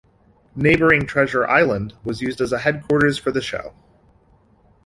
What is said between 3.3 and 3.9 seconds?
the show.